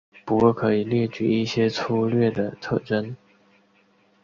[0.25, 3.15] 不过可以列举一些粗略的特征。